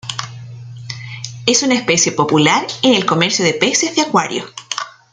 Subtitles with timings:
[1.45, 4.45] Es una especie popular en el comercio de peces de acuario.